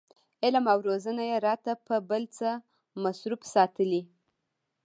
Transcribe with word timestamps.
علم 0.43 0.65
او 0.73 0.79
روزنه 0.87 1.23
یې 1.29 1.37
راته 1.47 1.71
په 1.87 1.95
بل 2.09 2.23
څه 2.37 2.49
مصروف 3.03 3.41
ساتلي. 3.53 4.01